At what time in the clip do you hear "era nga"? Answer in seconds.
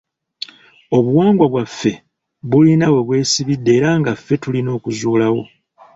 3.77-4.11